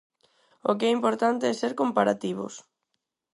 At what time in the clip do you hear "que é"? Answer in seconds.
0.77-0.95